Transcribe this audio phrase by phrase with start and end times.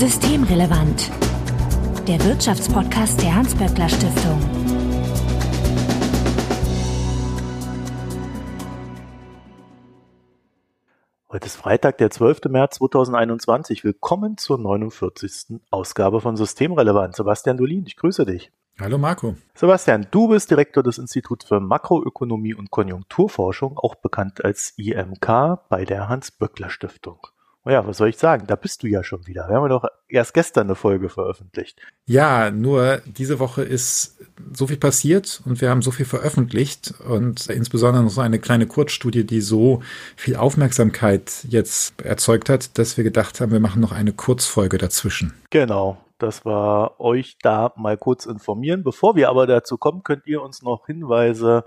[0.00, 1.10] Systemrelevant.
[2.08, 4.40] Der Wirtschaftspodcast der Hans-Böckler Stiftung.
[11.28, 12.44] Heute ist Freitag, der 12.
[12.48, 13.84] März 2021.
[13.84, 15.60] Willkommen zur 49.
[15.70, 17.14] Ausgabe von Systemrelevant.
[17.14, 18.50] Sebastian Dolin, ich grüße dich.
[18.80, 19.34] Hallo Marco.
[19.54, 25.84] Sebastian, du bist Direktor des Instituts für Makroökonomie und Konjunkturforschung, auch bekannt als IMK bei
[25.84, 27.18] der Hans-Böckler Stiftung.
[27.70, 28.46] Ja, was soll ich sagen?
[28.46, 29.48] Da bist du ja schon wieder.
[29.48, 31.78] Wir haben doch erst gestern eine Folge veröffentlicht.
[32.06, 34.18] Ja, nur diese Woche ist
[34.52, 38.66] so viel passiert und wir haben so viel veröffentlicht und insbesondere noch so eine kleine
[38.66, 39.82] Kurzstudie, die so
[40.16, 45.34] viel Aufmerksamkeit jetzt erzeugt hat, dass wir gedacht haben, wir machen noch eine Kurzfolge dazwischen.
[45.50, 48.82] Genau dass wir euch da mal kurz informieren.
[48.84, 51.64] Bevor wir aber dazu kommen, könnt ihr uns noch Hinweise,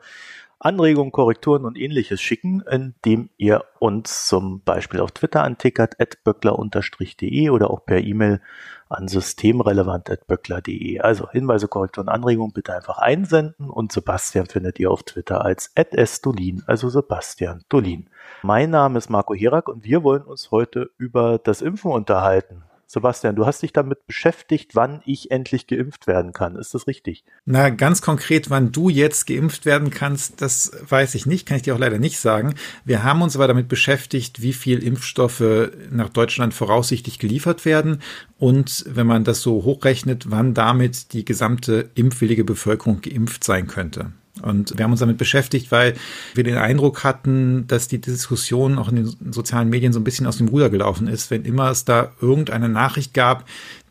[0.64, 7.70] Anregungen, Korrekturen und ähnliches schicken, indem ihr uns zum Beispiel auf Twitter antickert, böckler-de oder
[7.70, 8.40] auch per E-Mail
[8.88, 11.02] an systemrelevant.böckler.de.
[11.02, 16.64] Also Hinweise, Korrekturen, Anregungen bitte einfach einsenden und Sebastian findet ihr auf Twitter als @sdolin,
[16.66, 18.10] also Sebastian Dolin.
[18.42, 22.64] Mein Name ist Marco Herak und wir wollen uns heute über das Impfen unterhalten.
[22.94, 26.56] Sebastian, du hast dich damit beschäftigt, wann ich endlich geimpft werden kann.
[26.56, 27.26] Ist das richtig?
[27.44, 31.64] Na, ganz konkret, wann du jetzt geimpft werden kannst, das weiß ich nicht, kann ich
[31.64, 32.54] dir auch leider nicht sagen.
[32.86, 38.04] Wir haben uns aber damit beschäftigt, wie viel Impfstoffe nach Deutschland voraussichtlich geliefert werden
[38.38, 44.12] und wenn man das so hochrechnet, wann damit die gesamte impfwillige Bevölkerung geimpft sein könnte.
[44.42, 45.94] Und wir haben uns damit beschäftigt, weil
[46.34, 50.26] wir den Eindruck hatten, dass die Diskussion auch in den sozialen Medien so ein bisschen
[50.26, 51.30] aus dem Ruder gelaufen ist.
[51.30, 53.46] Wenn immer es da irgendeine Nachricht gab,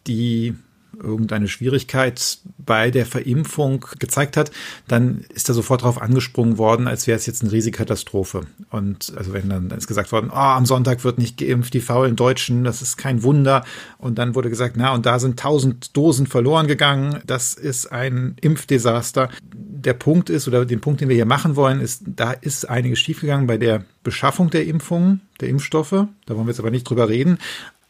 [0.07, 0.55] die
[1.01, 4.51] irgendeine Schwierigkeit bei der Verimpfung gezeigt hat,
[4.89, 8.43] dann ist da sofort darauf angesprungen worden, als wäre es jetzt eine riesige Katastrophe.
[8.71, 11.81] Und also wenn dann, dann ist gesagt worden, oh, am Sonntag wird nicht geimpft, die
[11.81, 13.65] faulen Deutschen, das ist kein Wunder.
[13.99, 18.37] Und dann wurde gesagt, na, und da sind tausend Dosen verloren gegangen, das ist ein
[18.41, 19.29] Impfdesaster.
[19.55, 23.01] Der Punkt ist, oder den Punkt, den wir hier machen wollen, ist, da ist einiges
[23.01, 25.91] schiefgegangen bei der Beschaffung der Impfungen, der Impfstoffe.
[25.91, 27.39] Da wollen wir jetzt aber nicht drüber reden.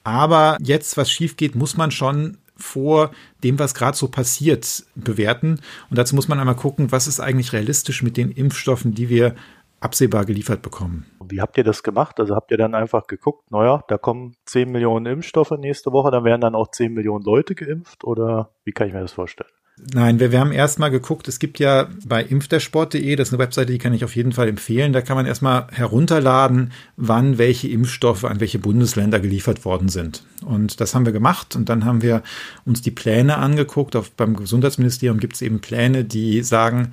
[0.05, 3.11] Aber jetzt, was schief geht, muss man schon vor
[3.43, 5.61] dem, was gerade so passiert, bewerten.
[5.91, 9.35] Und dazu muss man einmal gucken, was ist eigentlich realistisch mit den Impfstoffen, die wir
[9.81, 11.07] absehbar geliefert bekommen.
[11.29, 12.21] Wie habt ihr das gemacht?
[12.21, 16.25] Also habt ihr dann einfach geguckt, naja, da kommen 10 Millionen Impfstoffe nächste Woche, dann
[16.25, 19.51] werden dann auch 10 Millionen Leute geimpft oder wie kann ich mir das vorstellen?
[19.79, 23.73] Nein, wir, wir haben erstmal geguckt, es gibt ja bei impfdersport.de, das ist eine Webseite,
[23.73, 28.25] die kann ich auf jeden Fall empfehlen, da kann man erstmal herunterladen, wann welche Impfstoffe
[28.25, 30.25] an welche Bundesländer geliefert worden sind.
[30.45, 32.23] Und das haben wir gemacht und dann haben wir
[32.67, 33.97] uns die Pläne angeguckt.
[33.97, 36.93] Auf, beim Gesundheitsministerium gibt es eben Pläne, die sagen,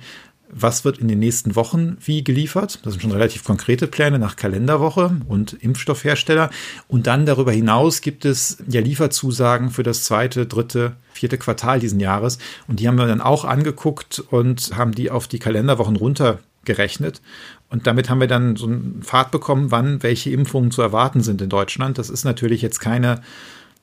[0.52, 2.80] was wird in den nächsten Wochen wie geliefert.
[2.82, 6.50] Das sind schon relativ konkrete Pläne nach Kalenderwoche und Impfstoffhersteller.
[6.88, 12.00] Und dann darüber hinaus gibt es ja Lieferzusagen für das zweite, dritte, vierte Quartal diesen
[12.00, 12.38] Jahres.
[12.68, 17.20] Und die haben wir dann auch angeguckt und haben die auf die Kalenderwochen runtergerechnet.
[17.68, 21.40] Und damit haben wir dann so einen Pfad bekommen, wann welche Impfungen zu erwarten sind
[21.40, 21.98] in Deutschland.
[21.98, 23.22] Das ist natürlich jetzt keine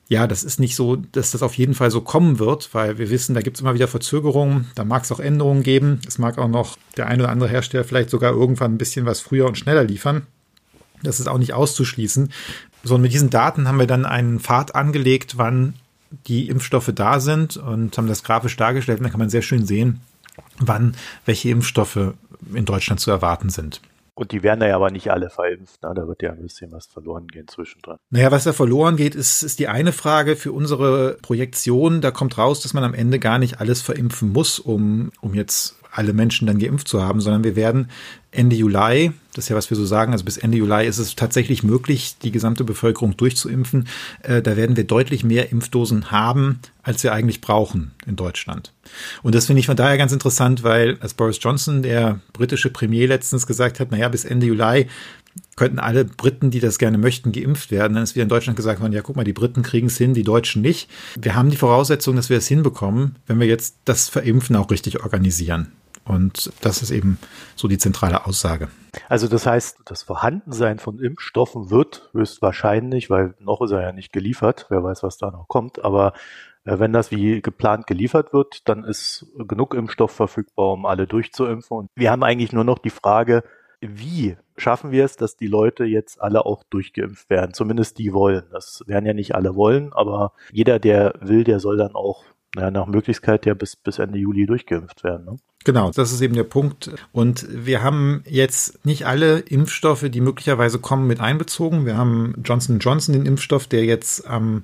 [0.08, 3.10] ja, das ist nicht so, dass das auf jeden Fall so kommen wird, weil wir
[3.10, 6.00] wissen, da gibt es immer wieder Verzögerungen, da mag es auch Änderungen geben.
[6.06, 9.20] Es mag auch noch der ein oder andere Hersteller vielleicht sogar irgendwann ein bisschen was
[9.20, 10.26] früher und schneller liefern.
[11.02, 12.32] Das ist auch nicht auszuschließen.
[12.84, 15.74] So, und mit diesen Daten haben wir dann einen Pfad angelegt, wann
[16.26, 19.00] die Impfstoffe da sind und haben das grafisch dargestellt.
[19.00, 20.00] Und da kann man sehr schön sehen,
[20.58, 20.94] wann
[21.26, 22.14] welche Impfstoffe
[22.54, 23.82] in Deutschland zu erwarten sind.
[24.18, 25.80] Und die werden ja aber nicht alle verimpft.
[25.84, 25.92] Ne?
[25.94, 27.98] Da wird ja ein bisschen was verloren gehen zwischendrin.
[28.10, 32.00] Naja, was da verloren geht, ist, ist die eine Frage für unsere Projektion.
[32.00, 35.77] Da kommt raus, dass man am Ende gar nicht alles verimpfen muss, um, um jetzt
[35.90, 37.88] alle Menschen dann geimpft zu haben, sondern wir werden
[38.30, 41.16] Ende Juli, das ist ja, was wir so sagen, also bis Ende Juli ist es
[41.16, 43.88] tatsächlich möglich, die gesamte Bevölkerung durchzuimpfen.
[44.22, 48.72] Äh, da werden wir deutlich mehr Impfdosen haben, als wir eigentlich brauchen in Deutschland.
[49.22, 53.06] Und das finde ich von daher ganz interessant, weil als Boris Johnson, der britische Premier,
[53.06, 54.88] letztens gesagt hat, naja, bis Ende Juli
[55.56, 57.94] könnten alle Briten, die das gerne möchten, geimpft werden.
[57.94, 60.14] Dann ist wieder in Deutschland gesagt worden, ja, guck mal, die Briten kriegen es hin,
[60.14, 60.90] die Deutschen nicht.
[61.18, 65.02] Wir haben die Voraussetzung, dass wir es hinbekommen, wenn wir jetzt das Verimpfen auch richtig
[65.02, 65.72] organisieren.
[66.04, 67.18] Und das ist eben
[67.54, 68.68] so die zentrale Aussage.
[69.08, 74.12] Also das heißt, das Vorhandensein von Impfstoffen wird höchstwahrscheinlich, weil noch ist er ja nicht
[74.12, 76.14] geliefert, wer weiß, was da noch kommt, aber
[76.64, 81.76] äh, wenn das wie geplant geliefert wird, dann ist genug Impfstoff verfügbar, um alle durchzuimpfen.
[81.76, 83.44] Und wir haben eigentlich nur noch die Frage,
[83.80, 87.54] wie schaffen wir es, dass die Leute jetzt alle auch durchgeimpft werden?
[87.54, 88.44] Zumindest die wollen.
[88.52, 92.24] Das werden ja nicht alle wollen, aber jeder, der will, der soll dann auch
[92.54, 95.26] naja, nach Möglichkeit ja bis, bis Ende Juli durchgeimpft werden.
[95.26, 95.36] Ne?
[95.64, 96.90] Genau, das ist eben der Punkt.
[97.12, 101.84] Und wir haben jetzt nicht alle Impfstoffe, die möglicherweise kommen, mit einbezogen.
[101.84, 104.62] Wir haben Johnson Johnson, den Impfstoff, der jetzt am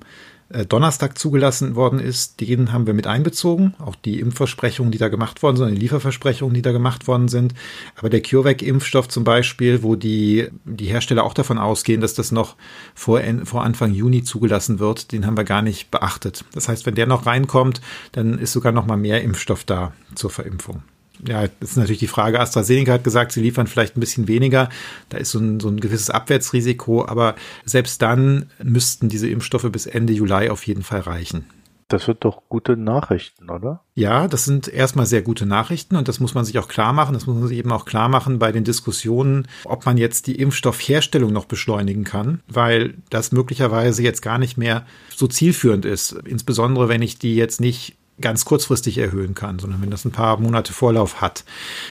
[0.49, 3.73] Donnerstag zugelassen worden ist, den haben wir mit einbezogen.
[3.79, 7.55] Auch die Impfversprechungen, die da gemacht worden sind, die Lieferversprechungen, die da gemacht worden sind.
[7.95, 12.55] Aber der CureVac-Impfstoff zum Beispiel, wo die, die Hersteller auch davon ausgehen, dass das noch
[12.93, 16.45] vor, vor Anfang Juni zugelassen wird, den haben wir gar nicht beachtet.
[16.53, 17.81] Das heißt, wenn der noch reinkommt,
[18.11, 20.83] dann ist sogar noch mal mehr Impfstoff da zur Verimpfung
[21.27, 22.39] ja, das ist natürlich die Frage.
[22.39, 24.69] AstraZeneca hat gesagt, sie liefern vielleicht ein bisschen weniger.
[25.09, 27.35] Da ist so ein, so ein gewisses Abwärtsrisiko, aber
[27.65, 31.45] selbst dann müssten diese Impfstoffe bis Ende Juli auf jeden Fall reichen.
[31.87, 33.83] Das sind doch gute Nachrichten, oder?
[33.93, 37.13] Ja, das sind erstmal sehr gute Nachrichten und das muss man sich auch klar machen.
[37.13, 40.35] Das muss man sich eben auch klar machen bei den Diskussionen, ob man jetzt die
[40.35, 46.13] Impfstoffherstellung noch beschleunigen kann, weil das möglicherweise jetzt gar nicht mehr so zielführend ist.
[46.25, 50.39] Insbesondere wenn ich die jetzt nicht ganz kurzfristig erhöhen kann, sondern wenn das ein paar
[50.39, 51.43] Monate Vorlauf hat.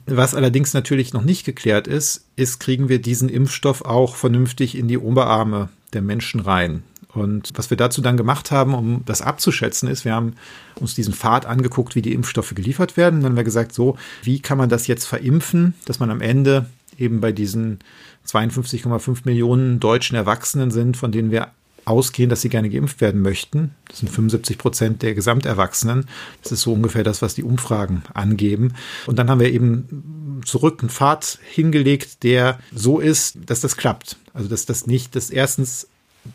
[0.05, 4.87] Was allerdings natürlich noch nicht geklärt ist, ist, kriegen wir diesen Impfstoff auch vernünftig in
[4.87, 6.83] die Oberarme der Menschen rein.
[7.13, 10.33] Und was wir dazu dann gemacht haben, um das abzuschätzen, ist, wir haben
[10.75, 13.21] uns diesen Pfad angeguckt, wie die Impfstoffe geliefert werden.
[13.21, 16.65] Dann haben wir gesagt, so, wie kann man das jetzt verimpfen, dass man am Ende
[16.97, 17.79] eben bei diesen
[18.27, 21.51] 52,5 Millionen deutschen Erwachsenen sind, von denen wir
[21.85, 23.75] ausgehen, dass sie gerne geimpft werden möchten.
[23.87, 26.07] Das sind 75 Prozent der Gesamterwachsenen.
[26.41, 28.73] Das ist so ungefähr das, was die Umfragen angeben.
[29.05, 34.17] Und dann haben wir eben zurück einen Pfad hingelegt, der so ist, dass das klappt.
[34.33, 35.87] Also dass das nicht, dass erstens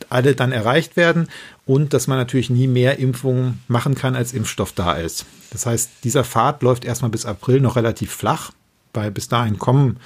[0.09, 1.29] alle dann erreicht werden
[1.67, 5.27] und dass man natürlich nie mehr Impfungen machen kann, als Impfstoff da ist.
[5.51, 8.53] Das heißt, dieser Pfad läuft erstmal bis April noch relativ flach,
[8.95, 9.99] weil bis dahin kommen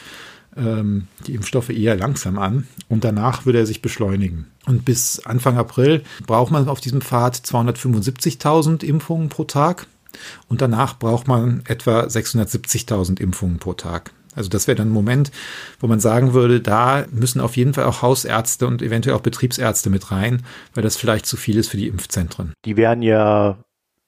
[0.56, 4.46] ähm, die Impfstoffe eher langsam an und danach würde er sich beschleunigen.
[4.66, 9.86] Und bis Anfang April braucht man auf diesem Pfad 275.000 Impfungen pro Tag
[10.48, 14.12] und danach braucht man etwa 670.000 Impfungen pro Tag.
[14.36, 15.30] Also das wäre dann ein Moment,
[15.78, 19.90] wo man sagen würde, da müssen auf jeden Fall auch Hausärzte und eventuell auch Betriebsärzte
[19.90, 20.42] mit rein,
[20.74, 22.52] weil das vielleicht zu viel ist für die Impfzentren.
[22.64, 23.58] Die werden ja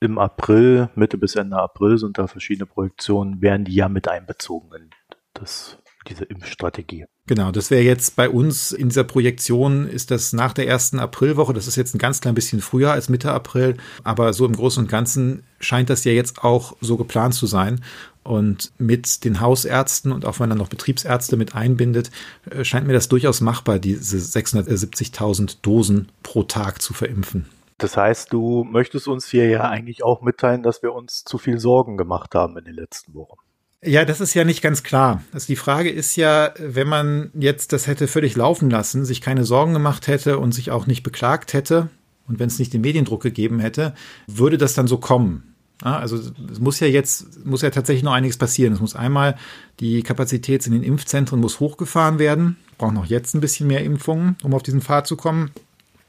[0.00, 4.68] im April, Mitte bis Ende April sind da verschiedene Projektionen, werden die ja mit einbezogen
[4.76, 4.90] in
[5.34, 5.78] das
[6.08, 7.06] diese Impfstrategie.
[7.26, 11.52] Genau, das wäre jetzt bei uns in dieser Projektion, ist das nach der ersten Aprilwoche,
[11.52, 14.84] das ist jetzt ein ganz klein bisschen früher als Mitte April, aber so im Großen
[14.84, 17.80] und Ganzen scheint das ja jetzt auch so geplant zu sein.
[18.22, 22.10] Und mit den Hausärzten und auch wenn er noch Betriebsärzte mit einbindet,
[22.50, 27.46] äh, scheint mir das durchaus machbar, diese 670.000 Dosen pro Tag zu verimpfen.
[27.78, 31.58] Das heißt, du möchtest uns hier ja eigentlich auch mitteilen, dass wir uns zu viel
[31.58, 33.36] Sorgen gemacht haben in den letzten Wochen.
[33.82, 35.22] Ja, das ist ja nicht ganz klar.
[35.32, 39.44] Also die Frage ist ja, wenn man jetzt das hätte völlig laufen lassen, sich keine
[39.44, 41.88] Sorgen gemacht hätte und sich auch nicht beklagt hätte
[42.26, 43.94] und wenn es nicht den Mediendruck gegeben hätte,
[44.26, 45.54] würde das dann so kommen?
[45.82, 46.16] Also
[46.50, 48.72] es muss ja jetzt, muss ja tatsächlich noch einiges passieren.
[48.72, 49.36] Es muss einmal
[49.78, 52.56] die Kapazität in den Impfzentren muss hochgefahren werden.
[52.70, 55.50] Wir brauchen auch jetzt ein bisschen mehr Impfungen, um auf diesen Pfad zu kommen.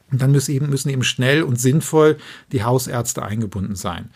[0.09, 2.17] Und dann müssen eben, müssen eben schnell und sinnvoll
[2.53, 4.09] die Hausärzte eingebunden sein.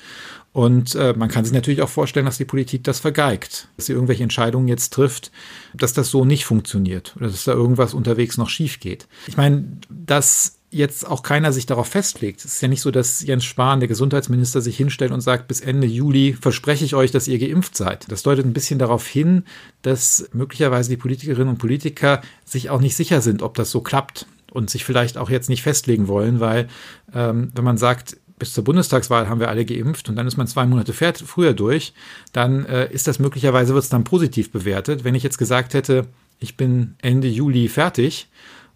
[0.53, 3.93] Und äh, man kann sich natürlich auch vorstellen, dass die Politik das vergeigt, dass sie
[3.93, 5.31] irgendwelche Entscheidungen jetzt trifft,
[5.73, 9.07] dass das so nicht funktioniert oder dass da irgendwas unterwegs noch schief geht.
[9.27, 12.39] Ich meine, dass jetzt auch keiner sich darauf festlegt.
[12.43, 15.59] Es ist ja nicht so, dass Jens Spahn, der Gesundheitsminister, sich hinstellt und sagt, bis
[15.59, 18.09] Ende Juli verspreche ich euch, dass ihr geimpft seid.
[18.09, 19.43] Das deutet ein bisschen darauf hin,
[19.81, 24.27] dass möglicherweise die Politikerinnen und Politiker sich auch nicht sicher sind, ob das so klappt
[24.51, 26.67] und sich vielleicht auch jetzt nicht festlegen wollen, weil
[27.13, 30.47] ähm, wenn man sagt, bis zur Bundestagswahl haben wir alle geimpft und dann ist man
[30.47, 31.93] zwei Monate früher durch,
[32.33, 35.03] dann äh, ist das möglicherweise, wird es dann positiv bewertet.
[35.03, 36.07] Wenn ich jetzt gesagt hätte,
[36.39, 38.29] ich bin Ende Juli fertig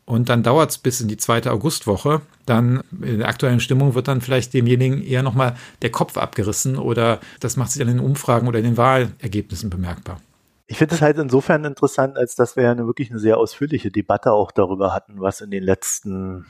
[0.06, 4.08] und dann dauert es bis in die zweite Augustwoche, dann in der aktuellen Stimmung wird
[4.08, 8.48] dann vielleicht demjenigen eher nochmal der Kopf abgerissen oder das macht sich an den Umfragen
[8.48, 10.22] oder in den Wahlergebnissen bemerkbar.
[10.68, 13.90] Ich finde es halt insofern interessant, als dass wir ja eine, wirklich eine sehr ausführliche
[13.90, 16.46] Debatte auch darüber hatten, was in den letzten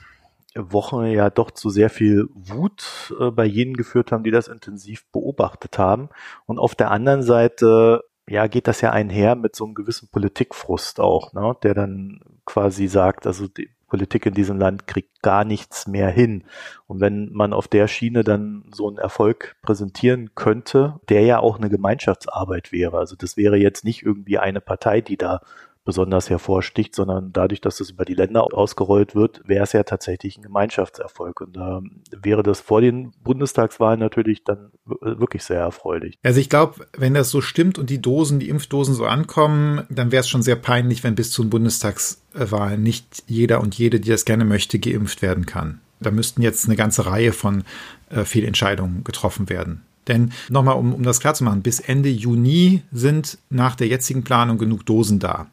[0.56, 5.06] Wochen ja doch zu sehr viel Wut äh, bei jenen geführt haben, die das intensiv
[5.12, 6.10] beobachtet haben.
[6.46, 11.00] Und auf der anderen Seite, ja, geht das ja einher mit so einem gewissen Politikfrust
[11.00, 15.88] auch, ne, der dann quasi sagt, also die Politik in diesem Land kriegt gar nichts
[15.88, 16.44] mehr hin.
[16.88, 21.58] Und wenn man auf der Schiene dann so einen Erfolg präsentieren könnte, der ja auch
[21.58, 22.98] eine Gemeinschaftsarbeit wäre.
[22.98, 25.42] Also das wäre jetzt nicht irgendwie eine Partei, die da
[25.86, 30.38] besonders hervorsticht, sondern dadurch, dass es über die Länder ausgerollt wird, wäre es ja tatsächlich
[30.38, 31.42] ein Gemeinschaftserfolg.
[31.42, 36.18] Und da ähm, wäre das vor den Bundestagswahlen natürlich dann wirklich sehr erfreulich.
[36.24, 40.12] Also ich glaube, wenn das so stimmt und die Dosen, die Impfdosen so ankommen, dann
[40.12, 44.26] wäre es schon sehr peinlich, wenn bis zum Bundestagswahlen nicht jeder und jede, die das
[44.26, 45.80] gerne möchte, geimpft werden kann.
[46.00, 47.64] Da müssten jetzt eine ganze Reihe von
[48.10, 49.84] äh, Fehlentscheidungen getroffen werden.
[50.08, 54.86] Denn nochmal, um, um das klarzumachen, bis Ende Juni sind nach der jetzigen Planung genug
[54.86, 55.48] Dosen da.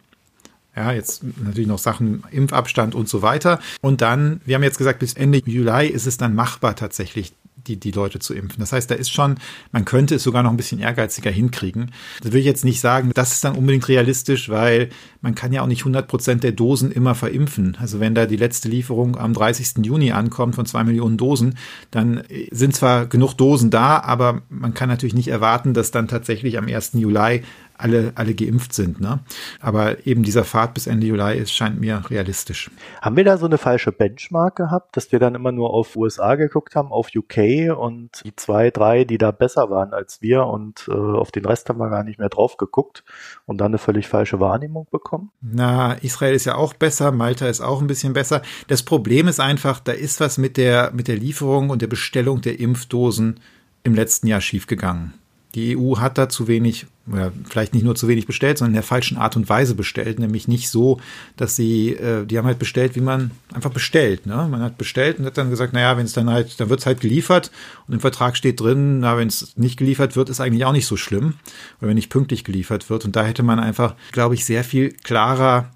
[0.75, 3.61] Ja, jetzt natürlich noch Sachen, Impfabstand und so weiter.
[3.83, 7.35] Und dann, wir haben jetzt gesagt, bis Ende Juli ist es dann machbar tatsächlich,
[7.67, 8.61] die, die Leute zu impfen.
[8.61, 9.37] Das heißt, da ist schon,
[9.71, 11.93] man könnte es sogar noch ein bisschen ehrgeiziger hinkriegen.
[12.23, 14.89] Das will ich jetzt nicht sagen, das ist dann unbedingt realistisch, weil
[15.21, 17.77] man kann ja auch nicht 100 Prozent der Dosen immer verimpfen.
[17.81, 19.85] Also wenn da die letzte Lieferung am 30.
[19.85, 21.57] Juni ankommt von zwei Millionen Dosen,
[21.91, 26.59] dann sind zwar genug Dosen da, aber man kann natürlich nicht erwarten, dass dann tatsächlich
[26.59, 26.93] am 1.
[26.95, 27.43] Juli
[27.83, 29.01] alle, alle geimpft sind.
[29.01, 29.21] Ne?
[29.61, 32.71] Aber eben dieser Pfad bis Ende Juli ist, scheint mir realistisch.
[33.01, 36.37] Haben wir da so eine falsche Benchmark gehabt, dass wir dann immer nur auf USA
[36.37, 40.89] geguckt haben, auf UK und die zwei, drei, die da besser waren als wir und
[40.89, 43.05] äh, auf den Rest haben wir gar nicht mehr drauf geguckt
[43.47, 45.31] und dann eine völlig falsche Wahrnehmung bekommen?
[45.41, 48.43] Na, Israel ist ja auch besser, Malta ist auch ein bisschen besser.
[48.69, 52.41] Das Problem ist einfach, da ist was mit der, mit der Lieferung und der Bestellung
[52.41, 53.41] der Impfdosen
[53.85, 55.15] im letzten Jahr schiefgegangen.
[55.55, 58.77] Die EU hat da zu wenig, oder vielleicht nicht nur zu wenig bestellt, sondern in
[58.77, 61.01] der falschen Art und Weise bestellt, nämlich nicht so,
[61.37, 64.27] dass sie, äh, die haben halt bestellt, wie man einfach bestellt.
[64.27, 64.47] Ne?
[64.49, 66.87] Man hat bestellt und hat dann gesagt, naja, wenn es dann halt, dann wird es
[66.87, 67.51] halt geliefert
[67.89, 70.87] und im Vertrag steht drin, na, wenn es nicht geliefert wird, ist eigentlich auch nicht
[70.87, 71.35] so schlimm,
[71.81, 73.05] oder wenn nicht pünktlich geliefert wird.
[73.05, 75.71] Und da hätte man einfach, glaube ich, sehr viel klarer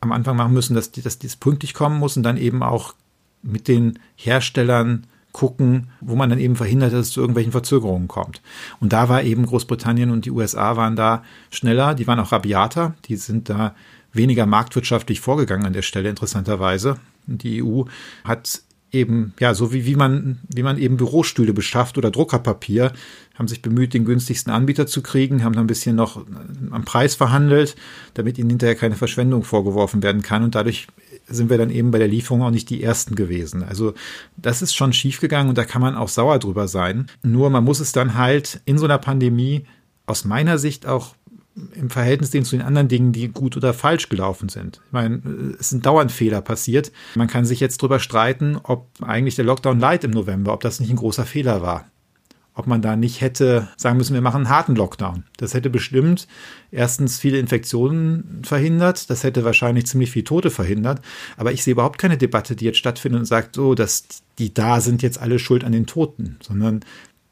[0.00, 2.94] am Anfang machen müssen, dass, dass dies pünktlich kommen muss und dann eben auch
[3.42, 8.42] mit den Herstellern gucken, wo man dann eben verhindert, dass es zu irgendwelchen Verzögerungen kommt.
[8.80, 12.94] Und da war eben Großbritannien und die USA waren da schneller, die waren auch rabiater,
[13.06, 13.74] die sind da
[14.12, 16.96] weniger marktwirtschaftlich vorgegangen an der Stelle, interessanterweise.
[17.26, 17.84] Die EU
[18.24, 22.92] hat eben, ja, so wie, wie man, wie man eben Bürostühle beschafft oder Druckerpapier,
[23.34, 26.24] haben sich bemüht, den günstigsten Anbieter zu kriegen, haben dann ein bisschen noch
[26.70, 27.76] am Preis verhandelt,
[28.14, 30.42] damit ihnen hinterher keine Verschwendung vorgeworfen werden kann.
[30.42, 30.88] Und dadurch
[31.30, 33.62] sind wir dann eben bei der Lieferung auch nicht die ersten gewesen.
[33.62, 33.94] Also
[34.36, 37.06] das ist schon schiefgegangen und da kann man auch sauer drüber sein.
[37.22, 39.64] Nur man muss es dann halt in so einer Pandemie
[40.06, 41.14] aus meiner Sicht auch
[41.74, 44.80] im Verhältnis zu den anderen Dingen, die gut oder falsch gelaufen sind.
[44.86, 45.20] Ich meine,
[45.58, 46.92] es sind dauernd Fehler passiert.
[47.14, 50.80] Man kann sich jetzt drüber streiten, ob eigentlich der Lockdown Light im November, ob das
[50.80, 51.86] nicht ein großer Fehler war
[52.60, 55.24] ob man da nicht hätte sagen müssen, wir machen einen harten Lockdown.
[55.38, 56.28] Das hätte bestimmt
[56.70, 61.00] erstens viele Infektionen verhindert, das hätte wahrscheinlich ziemlich viel Tote verhindert,
[61.38, 64.04] aber ich sehe überhaupt keine Debatte, die jetzt stattfindet und sagt, so, dass
[64.38, 66.84] die da sind jetzt alle schuld an den Toten, sondern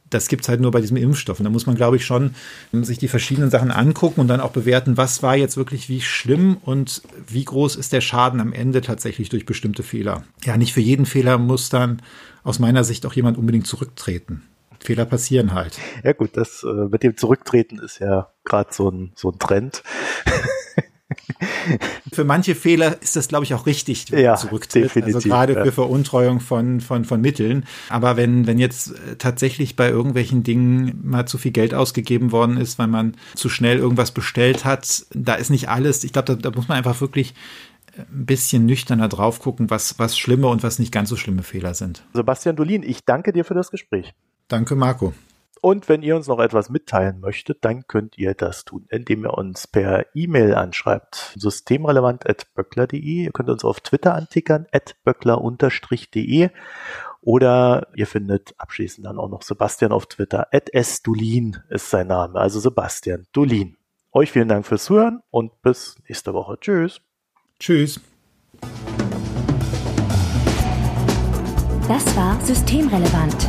[0.08, 1.38] das gibt's halt nur bei diesem Impfstoff.
[1.38, 2.34] Und da muss man, glaube ich, schon
[2.72, 6.56] sich die verschiedenen Sachen angucken und dann auch bewerten, was war jetzt wirklich wie schlimm
[6.62, 10.24] und wie groß ist der Schaden am Ende tatsächlich durch bestimmte Fehler.
[10.44, 12.00] Ja, nicht für jeden Fehler muss dann
[12.42, 14.42] aus meiner Sicht auch jemand unbedingt zurücktreten.
[14.80, 15.78] Fehler passieren halt.
[16.04, 19.82] Ja gut, das äh, mit dem Zurücktreten ist ja gerade so ein, so ein Trend.
[22.12, 24.84] für manche Fehler ist das, glaube ich, auch richtig, wenn ja, zurücktritt.
[24.84, 25.64] Also definitiv, also gerade ja.
[25.64, 27.64] für Veruntreuung von, von, von Mitteln.
[27.88, 32.56] Aber wenn, wenn jetzt äh, tatsächlich bei irgendwelchen Dingen mal zu viel Geld ausgegeben worden
[32.56, 36.04] ist, weil man zu schnell irgendwas bestellt hat, da ist nicht alles.
[36.04, 37.34] Ich glaube, da, da muss man einfach wirklich
[37.96, 41.74] ein bisschen nüchterner drauf gucken, was, was schlimme und was nicht ganz so schlimme Fehler
[41.74, 42.04] sind.
[42.14, 44.14] Sebastian Dolin, ich danke dir für das Gespräch.
[44.48, 45.12] Danke, Marco.
[45.60, 49.34] Und wenn ihr uns noch etwas mitteilen möchtet, dann könnt ihr das tun, indem ihr
[49.34, 51.34] uns per E-Mail anschreibt.
[51.36, 53.24] Systemrelevant.böckler.de.
[53.24, 56.50] Ihr könnt uns auf Twitter antickern, at böckler-de.
[57.20, 60.46] Oder ihr findet abschließend dann auch noch Sebastian auf Twitter.
[60.52, 63.76] At sdulin ist sein Name, also Sebastian Dulin.
[64.12, 66.58] Euch vielen Dank fürs Zuhören und bis nächste Woche.
[66.60, 67.00] Tschüss.
[67.58, 68.00] Tschüss.
[71.88, 73.48] Das war Systemrelevant,